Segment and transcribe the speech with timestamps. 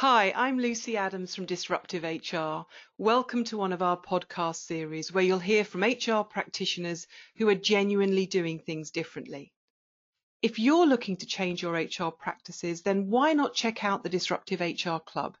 [0.00, 2.66] Hi, I'm Lucy Adams from Disruptive HR.
[2.98, 7.56] Welcome to one of our podcast series where you'll hear from HR practitioners who are
[7.56, 9.52] genuinely doing things differently.
[10.40, 14.60] If you're looking to change your HR practices, then why not check out the Disruptive
[14.60, 15.36] HR Club?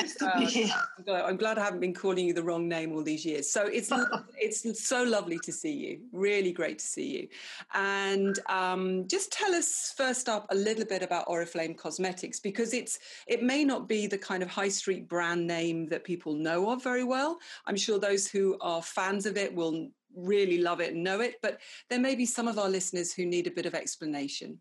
[0.00, 3.50] Nice uh, I'm glad I haven't been calling you the wrong name all these years.
[3.50, 3.92] So it's
[4.38, 6.00] it's so lovely to see you.
[6.12, 7.28] Really great to see you.
[7.74, 12.98] And um, just tell us first up a little bit about Oriflame Cosmetics because it's
[13.26, 16.82] it may not be the kind of high street brand name that people know of
[16.82, 17.38] very well.
[17.66, 21.36] I'm sure those who are fans of it will really love it and know it,
[21.42, 21.60] but
[21.90, 24.58] there may be some of our listeners who need a bit of explanation.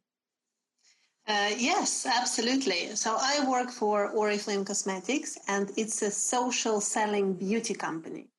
[1.27, 2.95] Uh, yes, absolutely.
[2.95, 8.29] So I work for Oriflame Cosmetics, and it's a social selling beauty company.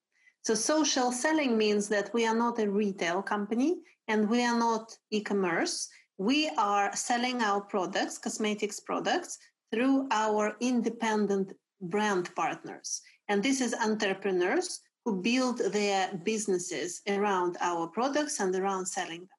[0.42, 4.97] So social selling means that we are not a retail company and we are not
[5.11, 5.89] e-commerce.
[6.16, 9.36] We are selling our products, cosmetics products,
[9.70, 13.03] through our independent brand partners.
[13.28, 19.38] And this is entrepreneurs who build their businesses around our products and around selling them.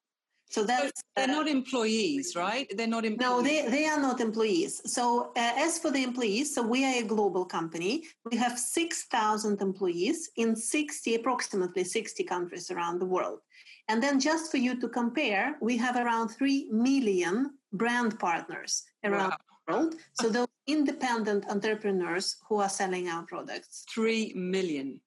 [0.50, 2.66] So that's they're not employees, right?
[2.76, 3.30] They're not employees.
[3.30, 4.82] No, they, they are not employees.
[4.84, 8.04] So uh, as for the employees, so we are a global company.
[8.28, 13.38] We have 6,000 employees in 60, approximately 60 countries around the world.
[13.88, 19.30] And then just for you to compare, we have around 3 million brand partners around
[19.30, 19.36] wow.
[19.66, 19.94] the world.
[20.20, 23.84] So those independent entrepreneurs who are selling our products.
[23.94, 25.00] 3 million.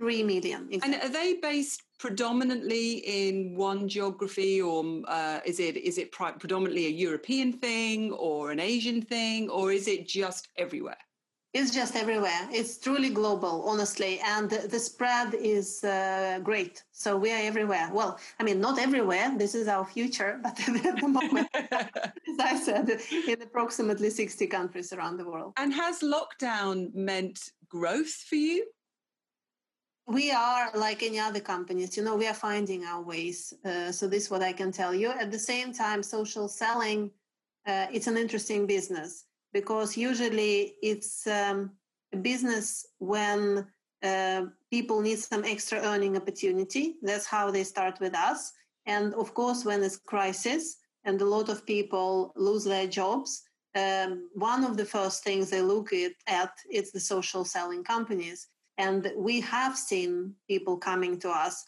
[0.00, 0.66] 3 million.
[0.70, 0.94] Exactly.
[0.94, 6.86] And are they based predominantly in one geography or uh, is it is it predominantly
[6.86, 10.96] a European thing or an Asian thing or is it just everywhere?
[11.52, 12.48] It's just everywhere.
[12.52, 16.84] It's truly global, honestly, and the spread is uh, great.
[16.92, 17.90] So we are everywhere.
[17.92, 19.34] Well, I mean, not everywhere.
[19.36, 24.92] This is our future, but at the moment, as I said, in approximately sixty countries
[24.92, 25.54] around the world.
[25.56, 28.64] And has lockdown meant growth for you?
[30.10, 34.08] We are like any other companies you know we are finding our ways uh, so
[34.08, 35.10] this is what i can tell you.
[35.10, 37.10] At the same time social selling
[37.66, 41.70] uh, it's an interesting business because usually it's um,
[42.12, 43.66] a business when
[44.02, 46.94] uh, people need some extra earning opportunity.
[47.02, 48.52] That's how they start with us.
[48.86, 53.42] And of course when it's crisis and a lot of people lose their jobs
[53.76, 58.48] um, one of the first things they look at, at is the social selling companies
[58.80, 61.64] and we have seen people coming to us.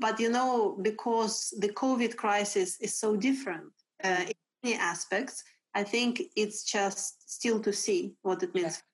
[0.00, 3.70] But you know, because the COVID crisis is so different
[4.02, 4.32] uh, in
[4.64, 8.76] many aspects, I think it's just still to see what it means.
[8.76, 8.84] Yeah.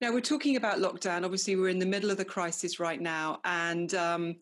[0.00, 1.24] Now, we're talking about lockdown.
[1.24, 3.40] Obviously, we're in the middle of the crisis right now.
[3.44, 4.36] And um,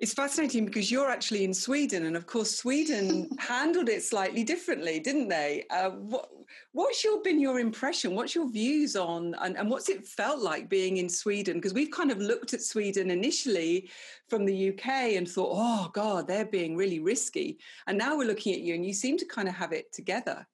[0.00, 4.98] it's fascinating because you're actually in Sweden, and of course, Sweden handled it slightly differently,
[4.98, 5.66] didn't they?
[5.70, 6.30] Uh, what,
[6.72, 8.14] what's your been your impression?
[8.14, 11.56] What's your views on, and, and what's it felt like being in Sweden?
[11.56, 13.90] Because we've kind of looked at Sweden initially
[14.28, 18.54] from the UK and thought, oh God, they're being really risky, and now we're looking
[18.54, 20.46] at you, and you seem to kind of have it together.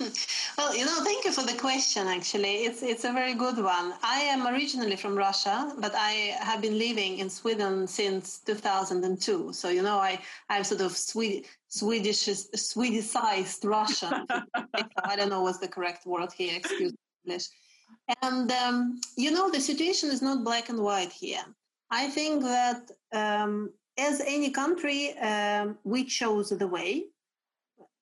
[0.58, 2.06] Well, you know, thank you for the question.
[2.06, 3.94] Actually, it's it's a very good one.
[4.02, 9.52] I am originally from Russia, but I have been living in Sweden since 2002.
[9.52, 14.26] So you know, I I'm sort of Swedish Swedish Swedishized Russian.
[15.10, 16.56] I don't know what's the correct word here.
[16.56, 16.92] Excuse
[17.24, 17.46] English.
[18.22, 21.44] And um, you know, the situation is not black and white here.
[21.90, 27.06] I think that um, as any country, um, we chose the way.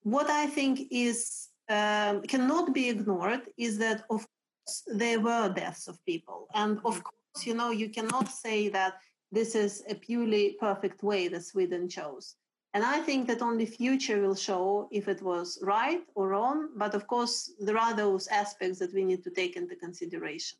[0.02, 5.88] What I think is um, cannot be ignored is that of course there were deaths
[5.88, 6.48] of people.
[6.54, 7.02] And of mm.
[7.02, 8.94] course you know you cannot say that
[9.30, 12.36] this is a purely perfect way that sweden chose
[12.74, 16.68] and i think that only future will show if it was right or wrong.
[16.76, 20.58] But of course there are those aspects that we need to take into consideration.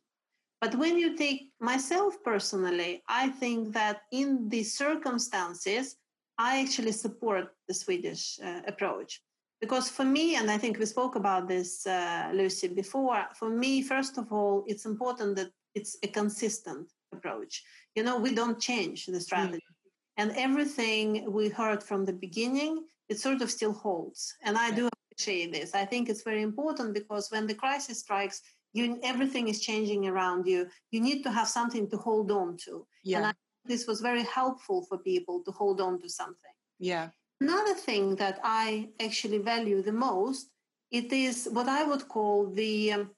[0.61, 5.97] But when you take myself personally i think that in these circumstances
[6.37, 9.21] i actually support the swedish uh, approach
[9.61, 13.81] because for me, and I think we spoke about this, uh, Lucy, before, for me,
[13.81, 17.63] first of all, it's important that it's a consistent approach.
[17.95, 19.57] You know, we don't change the strategy.
[19.57, 19.73] Mm.
[20.17, 24.35] And everything we heard from the beginning, it sort of still holds.
[24.43, 25.73] And I do appreciate this.
[25.73, 28.41] I think it's very important because when the crisis strikes,
[28.73, 30.67] you, everything is changing around you.
[30.91, 32.85] You need to have something to hold on to.
[33.03, 33.17] Yeah.
[33.17, 33.33] And I,
[33.65, 36.55] this was very helpful for people to hold on to something.
[36.79, 37.09] Yeah.
[37.43, 40.47] Another thing that I actually value the most,
[40.91, 43.11] it is what I would call the um,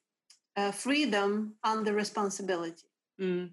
[0.57, 2.87] uh, freedom under responsibility.
[3.21, 3.51] Mm.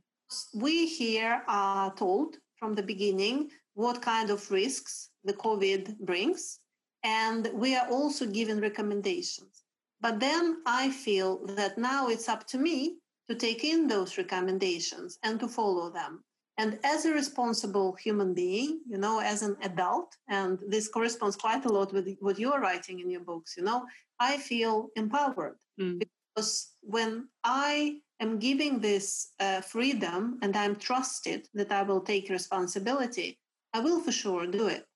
[0.55, 6.61] We here are told from the beginning what kind of risks the COVID brings,
[7.05, 9.65] and we are also given recommendations.
[10.01, 12.97] But then I feel that now it's up to me
[13.29, 16.25] to take in those recommendations and to follow them.
[16.59, 21.65] And as a responsible human being, you know, as an adult, and this corresponds quite
[21.65, 23.87] a lot with what you're writing in your books, you know,
[24.21, 25.99] I feel empowered mm.
[25.99, 32.29] because when I am giving this uh, freedom and I'm trusted that I will take
[32.29, 33.39] responsibility,
[33.73, 34.87] I will for sure do it.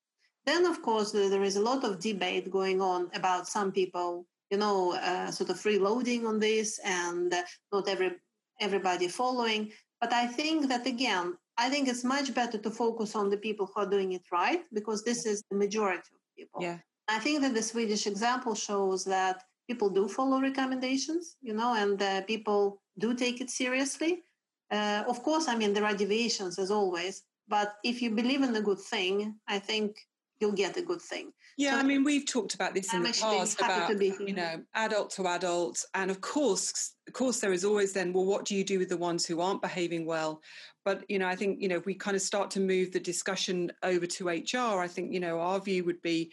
[0.45, 4.59] Then, of course, there is a lot of debate going on about some people, you
[4.59, 7.35] know, uh, sort of freeloading on this and
[7.73, 8.13] not every
[8.61, 9.73] everybody following.
[10.01, 13.67] But I think that again, I think it's much better to focus on the people
[13.67, 16.63] who are doing it right because this is the majority of people.
[16.63, 16.79] Yeah.
[17.09, 22.01] I think that the Swedish example shows that people do follow recommendations, you know, and
[22.03, 24.23] uh, people do take it seriously.
[24.71, 28.55] Uh, of course, I mean, there are deviations as always, but if you believe in
[28.57, 29.97] a good thing, I think
[30.41, 31.33] you'll get a good thing.
[31.57, 35.11] Yeah, so I mean, we've talked about this in the past about you know adult
[35.13, 38.65] to adult, and of course, of course, there is always then, well, what do you
[38.65, 40.43] do with the ones who aren't behaving well?
[40.85, 43.01] But you know, I think you know, if we kind of start to move the
[43.01, 46.33] discussion over to HR, I think you know, our view would be.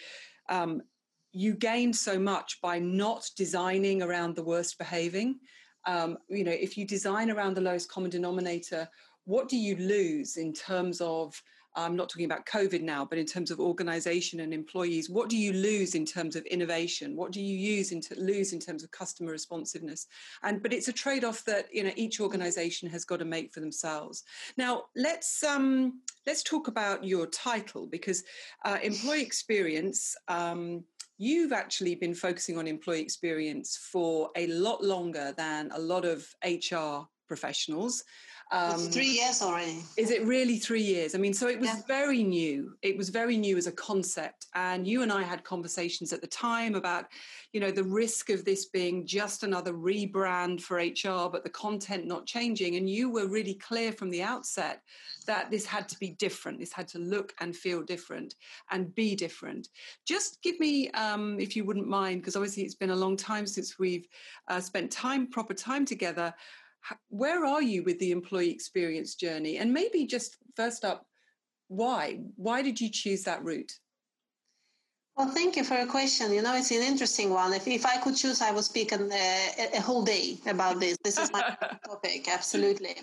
[0.50, 0.82] Um,
[1.36, 5.40] you gain so much by not designing around the worst behaving.
[5.88, 8.88] Um, you know, if you design around the lowest common denominator,
[9.26, 11.42] what do you lose in terms of
[11.76, 15.38] I'm not talking about COVID now, but in terms of organization and employees, what do
[15.38, 17.16] you lose in terms of innovation?
[17.16, 20.08] What do you use in to lose in terms of customer responsiveness?
[20.44, 23.60] And but it's a trade-off that you know each organization has got to make for
[23.60, 24.24] themselves.
[24.58, 28.24] Now let's um, let's talk about your title because
[28.66, 30.16] uh, employee experience.
[30.28, 30.84] Um,
[31.18, 36.28] you've actually been focusing on employee experience for a lot longer than a lot of
[36.44, 38.04] HR professionals.
[38.52, 39.84] Um, three years already.
[39.98, 41.16] Is it really three years?
[41.16, 41.82] I mean, so it was yeah.
[41.88, 42.78] very new.
[42.82, 44.48] It was very new as a concept.
[44.54, 47.06] And you and I had conversations at the time about,
[47.52, 52.06] you know, the risk of this being just another rebrand for HR, but the content
[52.06, 52.76] not changing.
[52.76, 54.82] And you were really clear from the outset
[55.26, 56.60] that this had to be different.
[56.60, 58.36] This had to look and feel different
[58.72, 59.70] and be different.
[60.06, 63.48] Just give me, um, if you wouldn't mind, because obviously it's been a long time
[63.48, 64.08] since we've
[64.48, 66.34] uh, spent time, proper time together
[67.10, 69.58] where are you with the employee experience journey?
[69.58, 71.06] And maybe just first up,
[71.68, 72.20] why?
[72.36, 73.72] Why did you choose that route?
[75.16, 76.34] Well, thank you for your question.
[76.34, 77.54] You know, it's an interesting one.
[77.54, 80.98] If, if I could choose, I would speak an, uh, a whole day about this.
[81.04, 82.96] This is my topic, absolutely.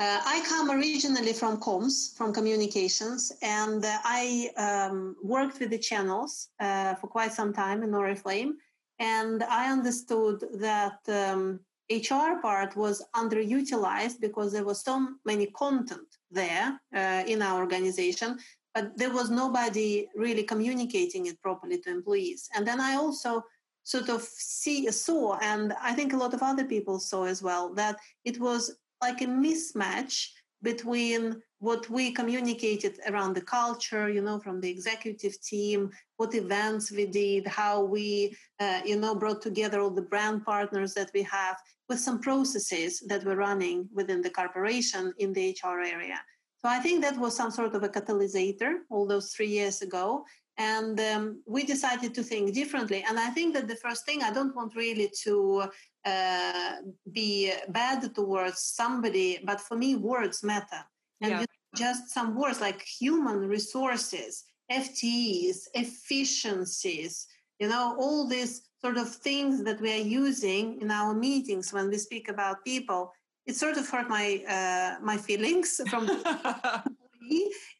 [0.00, 5.78] Uh, I come originally from comms, from communications, and uh, I um, worked with the
[5.78, 8.52] channels uh, for quite some time in Oriflame.
[8.98, 11.60] And I understood that um,
[11.90, 18.38] HR part was underutilized because there was so many content there uh, in our organization,
[18.74, 22.48] but there was nobody really communicating it properly to employees.
[22.54, 23.42] And then I also
[23.82, 27.74] sort of see saw, and I think a lot of other people saw as well,
[27.74, 30.28] that it was like a mismatch
[30.62, 36.90] between what we communicated around the culture, you know, from the executive team, what events
[36.90, 41.22] we did, how we, uh, you know, brought together all the brand partners that we
[41.22, 41.56] have
[41.88, 46.20] with some processes that were running within the corporation in the HR area.
[46.60, 50.24] So I think that was some sort of a catalysator all those three years ago.
[50.58, 53.04] And um, we decided to think differently.
[53.08, 55.66] And I think that the first thing, I don't want really to
[56.04, 56.72] uh,
[57.12, 60.84] be bad towards somebody, but for me, words matter
[61.22, 61.44] and yeah.
[61.76, 67.26] just some words like human resources FTEs, efficiencies,
[67.58, 71.88] you know, all these sort of things that we are using in our meetings when
[71.88, 73.12] we speak about people.
[73.46, 76.08] It sort of hurt my uh, my feelings from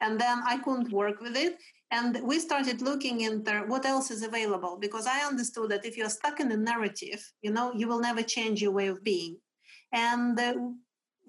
[0.01, 1.57] and then I couldn't work with it.
[1.91, 6.09] And we started looking into what else is available because I understood that if you're
[6.09, 9.37] stuck in a narrative, you know, you will never change your way of being.
[9.93, 10.55] And uh,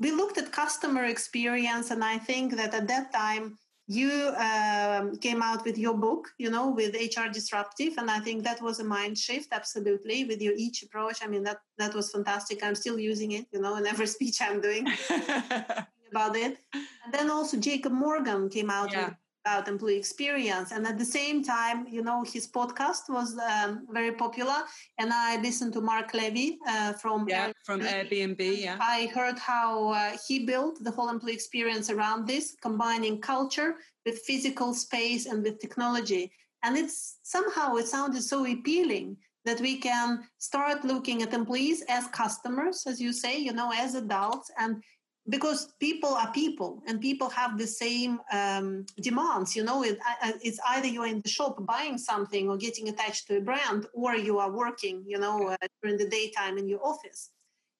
[0.03, 3.57] we looked at customer experience, and I think that at that time
[3.87, 8.43] you um, came out with your book, you know, with HR Disruptive, and I think
[8.43, 11.17] that was a mind shift, absolutely, with your each approach.
[11.23, 12.63] I mean, that that was fantastic.
[12.63, 14.85] I'm still using it, you know, in every speech I'm doing
[16.11, 16.57] about it.
[17.03, 19.05] And then also Jacob Morgan came out yeah.
[19.05, 20.71] with about employee experience.
[20.71, 24.59] And at the same time, you know, his podcast was um, very popular.
[24.97, 27.53] And I listened to Mark Levy uh, from yeah Airbnb.
[27.65, 28.61] from Airbnb.
[28.61, 33.75] Yeah, I heard how uh, he built the whole employee experience around this, combining culture
[34.05, 36.31] with physical space and with technology.
[36.63, 42.07] And it's somehow it sounded so appealing that we can start looking at employees as
[42.07, 44.81] customers, as you say, you know, as adults, and
[45.29, 49.83] because people are people and people have the same um, demands you know?
[49.83, 49.97] It,
[50.41, 54.15] it's either you're in the shop buying something or getting attached to a brand or
[54.15, 57.29] you are working you know uh, during the daytime in your office.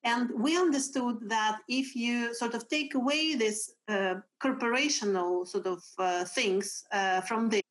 [0.04, 5.82] And we understood that if you sort of take away this uh, corporational sort of
[5.98, 7.62] uh, things uh, from this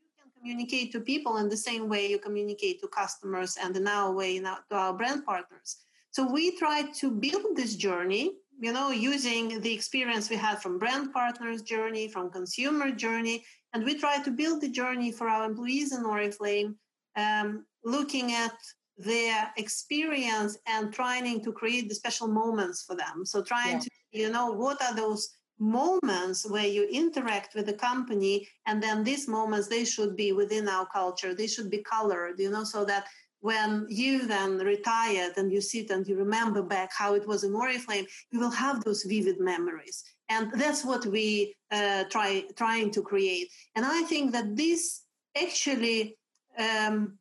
[0.00, 3.86] you can communicate to people in the same way you communicate to customers and in
[3.86, 5.78] our way now to our brand partners.
[6.10, 10.78] So we tried to build this journey you know, using the experience we had from
[10.78, 15.44] brand partners journey, from consumer journey, and we try to build the journey for our
[15.44, 16.74] employees in Oriflame,
[17.16, 18.54] um, looking at
[18.96, 23.24] their experience and trying to create the special moments for them.
[23.24, 23.80] So trying yeah.
[23.80, 29.02] to, you know, what are those moments where you interact with the company and then
[29.02, 32.84] these moments they should be within our culture they should be colored you know so
[32.84, 33.08] that
[33.40, 37.52] when you then retired and you sit and you remember back how it was in
[37.52, 40.02] Oriflame, you will have those vivid memories.
[40.28, 43.48] And that's what we uh, try trying to create.
[43.74, 45.02] And I think that this
[45.40, 46.16] actually
[46.58, 47.18] um,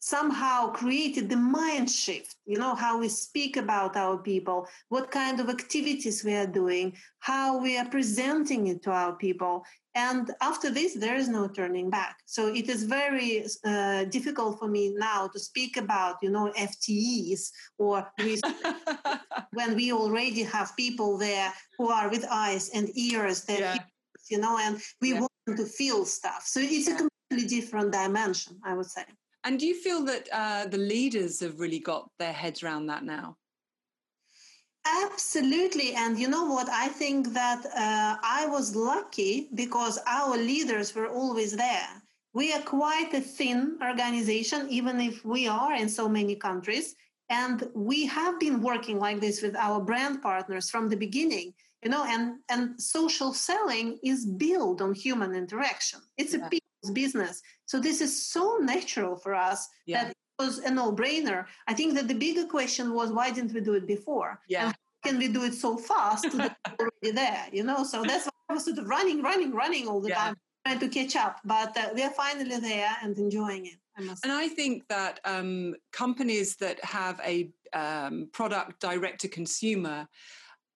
[0.00, 5.40] somehow created the mind shift you know how we speak about our people what kind
[5.40, 9.64] of activities we are doing how we are presenting it to our people
[9.96, 14.68] and after this there is no turning back so it is very uh, difficult for
[14.68, 18.06] me now to speak about you know ftes or
[19.52, 23.76] when we already have people there who are with eyes and ears that yeah.
[24.30, 25.20] you know and we yeah.
[25.20, 26.94] want to feel stuff so it's yeah.
[26.94, 29.04] a completely different dimension i would say
[29.44, 33.04] and do you feel that uh, the leaders have really got their heads around that
[33.04, 33.36] now?
[34.86, 35.94] Absolutely.
[35.94, 36.68] And you know what?
[36.70, 41.88] I think that uh, I was lucky because our leaders were always there.
[42.32, 46.94] We are quite a thin organization, even if we are in so many countries.
[47.30, 51.52] And we have been working like this with our brand partners from the beginning
[51.82, 56.46] you know and and social selling is built on human interaction it's yeah.
[56.46, 57.42] a people's business.
[57.66, 60.04] So this is so natural for us yeah.
[60.04, 61.46] that it was a no-brainer.
[61.66, 64.40] I think that the bigger question was why didn't we do it before?
[64.48, 64.66] Yeah.
[64.66, 67.84] And can we do it so fast that already there you know?
[67.84, 70.16] So that's why i was sort of running running running all the yeah.
[70.16, 71.40] time trying to catch up.
[71.44, 76.56] But uh, we're finally there and enjoying it I and I think that um, companies
[76.56, 80.06] that have a um, product direct to consumer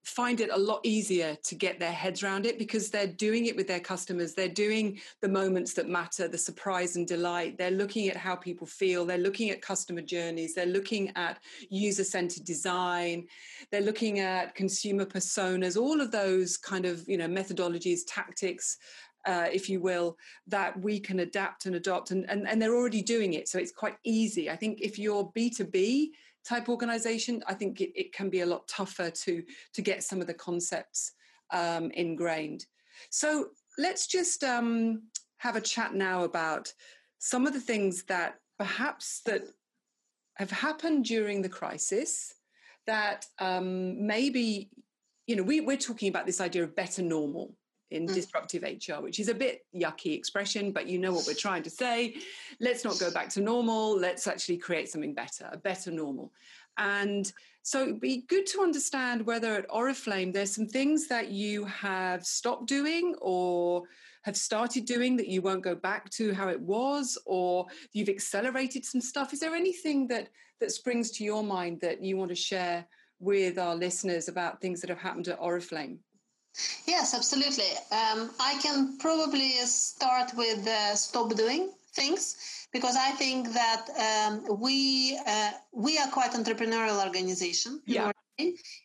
[0.02, 3.56] find it a lot easier to get their heads around it because they're doing it
[3.56, 4.34] with their customers.
[4.34, 7.56] They're doing the moments that matter, the surprise and delight.
[7.56, 9.04] They're looking at how people feel.
[9.04, 10.54] They're looking at customer journeys.
[10.54, 11.38] They're looking at
[11.70, 13.28] user centered design.
[13.70, 18.78] They're looking at consumer personas, all of those kind of, you know, methodologies, tactics.
[19.24, 20.18] Uh, if you will,
[20.48, 23.46] that we can adapt and adopt, and, and, and they're already doing it.
[23.46, 24.50] So it's quite easy.
[24.50, 26.08] I think if you're B2B,
[26.48, 29.42] type organization, I think it, it can be a lot tougher to
[29.74, 31.12] to get some of the concepts
[31.52, 32.66] um, ingrained.
[33.10, 35.04] So let's just um,
[35.38, 36.72] have a chat now about
[37.18, 39.42] some of the things that perhaps that
[40.34, 42.34] have happened during the crisis
[42.86, 44.70] that um, maybe
[45.26, 47.54] you know we, we're talking about this idea of better normal
[47.92, 48.14] in mm.
[48.14, 51.70] disruptive HR, which is a bit yucky expression, but you know what we're trying to
[51.70, 52.16] say.
[52.60, 53.96] Let's not go back to normal.
[53.96, 56.32] Let's actually create something better, a better normal.
[56.78, 57.30] And
[57.62, 62.24] so it'd be good to understand whether at Oriflame there's some things that you have
[62.24, 63.84] stopped doing or
[64.22, 68.84] have started doing that you won't go back to how it was, or you've accelerated
[68.84, 69.32] some stuff.
[69.32, 70.28] Is there anything that
[70.60, 72.86] that springs to your mind that you want to share
[73.18, 75.98] with our listeners about things that have happened at Oriflame?
[76.86, 77.70] Yes, absolutely.
[77.90, 82.36] Um, I can probably start with uh, stop doing things
[82.72, 87.80] because I think that um, we uh, we are quite entrepreneurial organization.
[87.86, 88.12] Yeah.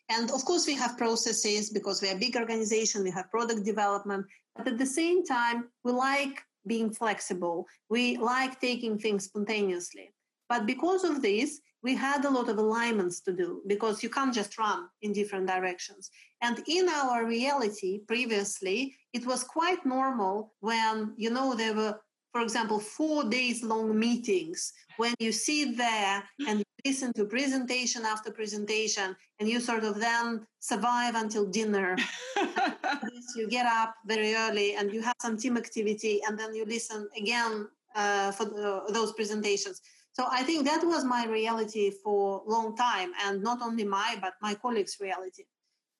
[0.08, 3.02] And of course, we have processes because we are a big organization.
[3.02, 7.66] We have product development, but at the same time, we like being flexible.
[7.88, 10.12] We like taking things spontaneously.
[10.48, 14.34] But because of this, we had a lot of alignments to do because you can't
[14.34, 16.10] just run in different directions.
[16.42, 22.00] And in our reality previously, it was quite normal when, you know, there were,
[22.32, 28.30] for example, four days long meetings when you sit there and listen to presentation after
[28.30, 31.96] presentation and you sort of then survive until dinner
[33.36, 37.08] you get up very early and you have some team activity and then you listen
[37.16, 39.80] again uh, for the, those presentations
[40.18, 44.16] so i think that was my reality for a long time and not only my
[44.20, 45.44] but my colleagues reality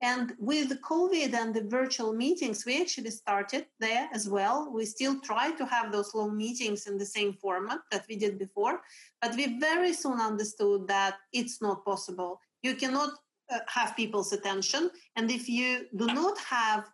[0.00, 4.70] and with COVID and the virtual meetings, we actually started there as well.
[4.72, 8.38] We still try to have those long meetings in the same format that we did
[8.38, 8.80] before,
[9.20, 12.40] but we very soon understood that it's not possible.
[12.62, 13.10] You cannot
[13.50, 14.90] uh, have people's attention.
[15.16, 16.88] And if you do not have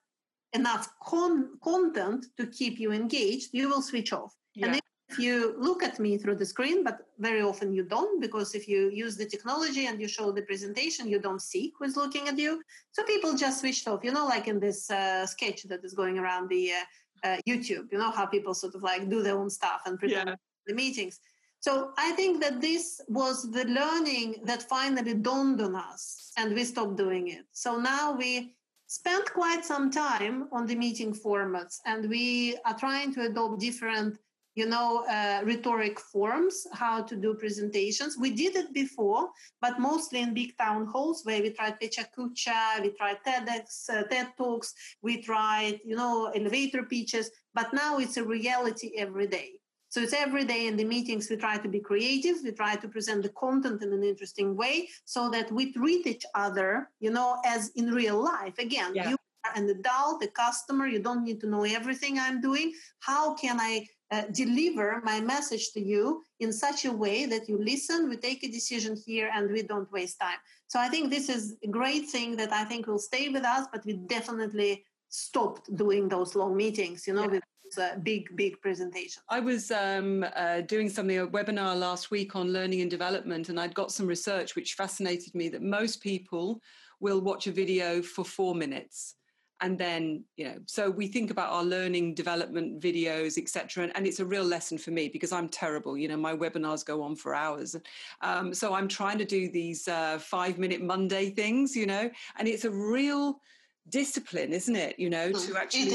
[0.55, 4.35] enough con- content to keep you engaged, you will switch off.
[4.55, 4.67] Yeah.
[4.67, 4.83] And if
[5.19, 8.91] you look at me through the screen, but very often you don't, because if you
[8.91, 12.63] use the technology and you show the presentation, you don't see who's looking at you.
[12.93, 16.19] So people just switched off, you know, like in this uh, sketch that is going
[16.19, 19.51] around the uh, uh, YouTube, you know, how people sort of like do their own
[19.51, 20.35] stuff and pretend yeah.
[20.67, 21.21] the meetings.
[21.61, 26.65] So I think that this was the learning that finally dawned on us and we
[26.65, 27.47] stopped doing it.
[27.53, 28.55] So now we
[28.87, 34.19] spent quite some time on the meeting formats and we are trying to adopt different
[34.55, 38.17] you know, uh, rhetoric forms, how to do presentations.
[38.17, 39.31] We did it before,
[39.61, 44.29] but mostly in big town halls where we tried PechaKucha, we tried TEDx, uh, TED
[44.37, 49.53] Talks, we tried, you know, elevator pitches, but now it's a reality every day.
[49.95, 52.89] So it's every day in the meetings we try to be creative, we try to
[52.89, 57.39] present the content in an interesting way so that we treat each other, you know,
[57.47, 58.59] as in real life.
[58.59, 59.11] Again, yeah.
[59.11, 59.17] you
[59.55, 62.73] an adult, a customer, you don't need to know everything I'm doing.
[63.01, 67.59] How can I uh, deliver my message to you in such a way that you
[67.59, 70.39] listen, we take a decision here, and we don't waste time.
[70.67, 73.67] So I think this is a great thing that I think will stay with us,
[73.73, 77.29] but we definitely stopped doing those long meetings, you know, yeah.
[77.29, 77.43] with
[77.79, 79.23] uh, big, big presentation.
[79.29, 83.59] I was um, uh, doing something, a webinar last week on learning and development, and
[83.59, 86.61] I'd got some research which fascinated me that most people
[87.01, 89.17] will watch a video for four minutes
[89.61, 94.07] and then you know so we think about our learning development videos etc and, and,
[94.07, 97.15] it's a real lesson for me because i'm terrible you know my webinars go on
[97.17, 97.77] for hours.
[98.21, 102.49] Um, so i'm trying to do these uh, five minute monday things you know and
[102.49, 103.41] it's a real
[103.89, 104.99] discipline isn't it?
[104.99, 105.91] You know to mm, actually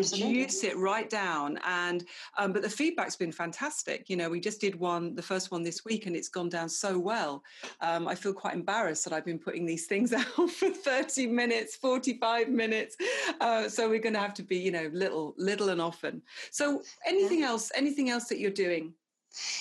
[0.00, 1.58] reduce it right down.
[1.64, 2.04] And
[2.38, 4.08] um, but the feedback's been fantastic.
[4.08, 6.68] You know we just did one the first one this week and it's gone down
[6.68, 7.42] so well.
[7.80, 11.76] Um, i feel quite embarrassed that i've been putting these things out for 30 minutes
[11.76, 12.96] 45 minutes.
[13.40, 16.22] Uh, so we're going to have to be you know little little and often.
[16.50, 17.48] So anything yeah.
[17.48, 18.94] else anything else that you're doing?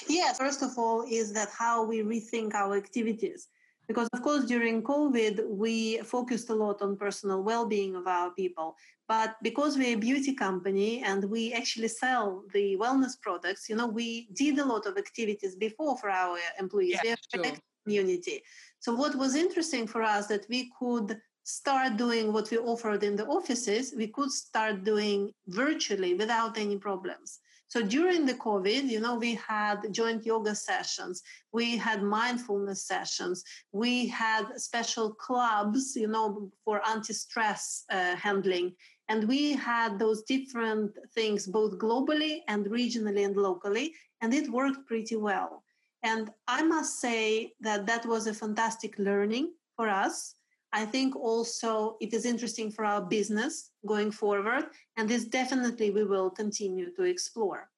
[0.07, 3.47] Yes, first of all, is that how we rethink our activities.
[3.87, 8.31] Because, of course, during COVID, we focused a lot on personal well being of our
[8.31, 8.75] people.
[9.07, 13.87] But because we're a beauty company and we actually sell the wellness products, you know,
[13.87, 16.95] we did a lot of activities before for our employees.
[16.95, 17.57] Yeah, we have sure.
[17.85, 18.41] community.
[18.79, 23.15] So, what was interesting for us that we could start doing what we offered in
[23.15, 27.39] the offices, we could start doing virtually without any problems.
[27.73, 33.43] So during the COVID, you know, we had joint yoga sessions, we had mindfulness sessions,
[33.71, 38.75] we had special clubs, you know, for anti-stress uh, handling.
[39.09, 44.86] And we had those different things both globally and regionally and locally, and it worked
[44.86, 45.63] pretty well.
[46.03, 50.36] And I must say that that was a fantastic learning for us
[50.73, 54.65] I think also it is interesting for our business going forward,
[54.97, 57.69] and this definitely we will continue to explore.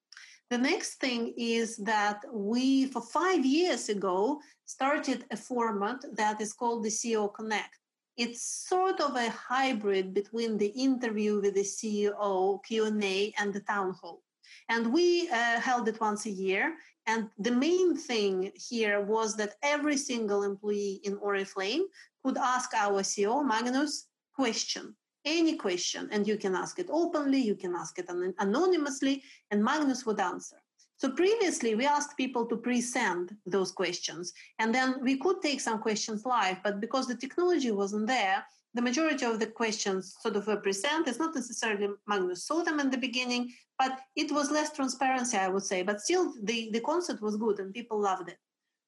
[0.49, 6.53] The next thing is that we, for five years ago, started a format that is
[6.53, 7.77] called the CEO Connect.
[8.15, 13.93] It's sort of a hybrid between the interview with the CEO, Q&A, and the town
[13.99, 14.21] hall.
[14.69, 16.75] And we uh, held it once a year.
[17.07, 21.83] And the main thing here was that every single employee in Oriflame
[22.23, 27.55] could ask our CEO, Magnus, question, any question, and you can ask it openly, you
[27.55, 30.57] can ask it anonymously, and Magnus would answer.
[30.97, 35.79] So previously, we asked people to pre-send those questions, and then we could take some
[35.79, 40.45] questions live, but because the technology wasn't there, the majority of the questions sort of
[40.47, 41.07] were present.
[41.07, 45.47] It's not necessarily Magnus saw them in the beginning, but it was less transparency, I
[45.47, 45.81] would say.
[45.81, 48.37] But still, the, the concept was good and people loved it.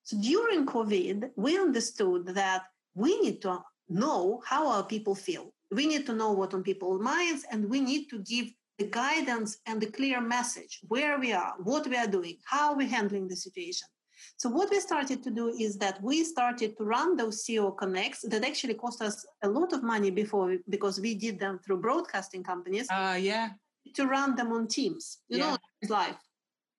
[0.04, 2.64] So during COVID, we understood that
[2.96, 5.54] we need to know how our people feel.
[5.72, 8.48] We need to know what on people's minds, and we need to give
[8.78, 12.88] the guidance and the clear message where we are, what we are doing, how we're
[12.88, 13.88] handling the situation.
[14.36, 18.22] So what we started to do is that we started to run those CEO connects
[18.24, 22.44] that actually cost us a lot of money before because we did them through broadcasting
[22.44, 22.88] companies.
[22.90, 23.50] Uh, yeah.
[23.96, 25.52] To run them on Teams, you yeah.
[25.52, 25.58] know,
[25.90, 26.18] live.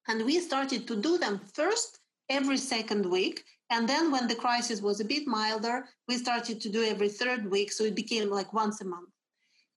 [0.09, 3.45] And we started to do them first every second week.
[3.71, 7.51] And then when the crisis was a bit milder, we started to do every third
[7.51, 7.73] week.
[7.73, 9.11] So it became like once a month.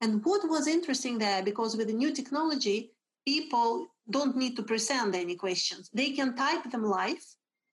[0.01, 2.91] And what was interesting there, because with the new technology,
[3.25, 5.89] people don't need to present any questions.
[5.93, 7.23] They can type them live,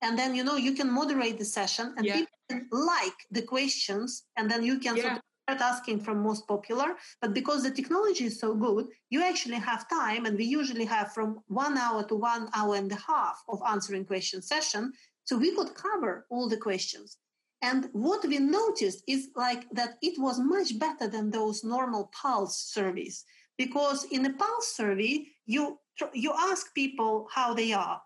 [0.03, 2.25] and then you know you can moderate the session, and yeah.
[2.51, 5.03] people like the questions, and then you can yeah.
[5.03, 6.97] sort of start asking from most popular.
[7.21, 11.13] But because the technology is so good, you actually have time, and we usually have
[11.13, 14.93] from one hour to one hour and a half of answering question session.
[15.25, 17.19] So we could cover all the questions.
[17.61, 22.57] And what we noticed is like that it was much better than those normal pulse
[22.73, 23.25] surveys
[23.57, 25.79] because in a pulse survey you
[26.15, 28.01] you ask people how they are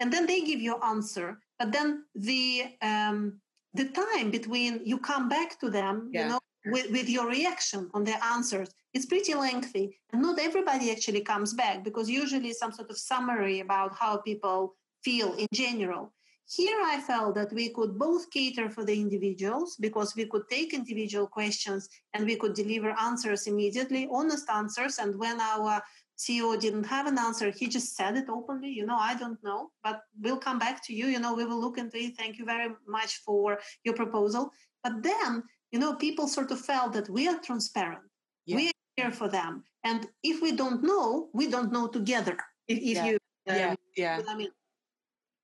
[0.00, 3.40] and then they give you answer but then the um,
[3.74, 6.22] the time between you come back to them yeah.
[6.22, 10.90] you know with, with your reaction on their answers is pretty lengthy and not everybody
[10.90, 16.12] actually comes back because usually some sort of summary about how people feel in general
[16.48, 20.72] here I felt that we could both cater for the individuals because we could take
[20.72, 24.98] individual questions and we could deliver answers immediately, honest answers.
[24.98, 25.82] And when our
[26.18, 29.70] CEO didn't have an answer, he just said it openly, you know, I don't know,
[29.84, 31.06] but we'll come back to you.
[31.06, 32.16] You know, we will look into it.
[32.16, 34.50] Thank you very much for your proposal.
[34.82, 38.04] But then, you know, people sort of felt that we are transparent.
[38.46, 38.56] Yeah.
[38.56, 39.64] We are here for them.
[39.84, 42.38] And if we don't know, we don't know together.
[42.66, 43.04] If, if yeah.
[43.04, 44.22] you um, yeah, yeah.
[44.28, 44.48] I mean,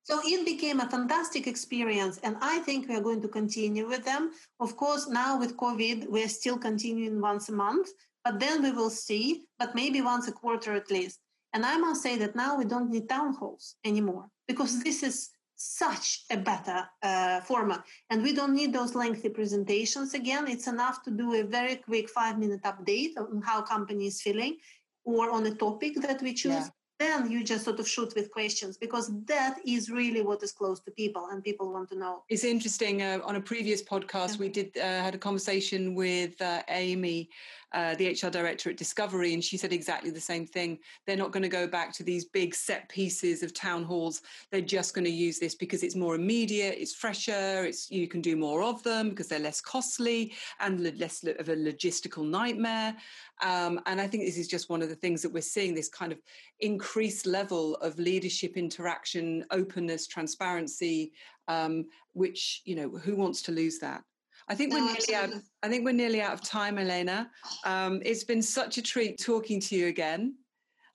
[0.04, 4.04] so it became a fantastic experience, and I think we are going to continue with
[4.04, 4.32] them.
[4.58, 7.88] Of course, now with COVID, we're still continuing once a month,
[8.24, 11.18] but then we will see, but maybe once a quarter at least.
[11.52, 15.30] And I must say that now we don't need town halls anymore because this is
[15.56, 17.84] such a better uh, format.
[18.10, 20.48] And we don't need those lengthy presentations again.
[20.48, 24.56] It's enough to do a very quick five minute update on how company is feeling
[25.04, 26.52] or on a topic that we choose.
[26.52, 26.68] Yeah
[27.02, 30.78] then you just sort of shoot with questions because that is really what is close
[30.80, 34.44] to people and people want to know it's interesting uh, on a previous podcast yeah.
[34.44, 37.28] we did uh, had a conversation with uh, amy
[37.74, 40.78] uh, the hr director at discovery and she said exactly the same thing.
[41.06, 44.22] They're not going to go back to these big set pieces of town halls.
[44.50, 48.20] They're just going to use this because it's more immediate it's fresher it's you can
[48.20, 52.96] do more of them because they're less costly and less of a logistical nightmare.
[53.42, 55.88] Um, and I think this is just one of the things that we're seeing this
[55.88, 56.20] kind of
[56.60, 61.12] increased level of leadership interaction, openness, transparency,
[61.48, 64.02] um, which, you know, who wants to lose that?
[64.48, 65.30] I think, no, we're nearly out,
[65.62, 67.30] I think we're nearly out of time, Elena.
[67.64, 70.34] Um, it's been such a treat talking to you again.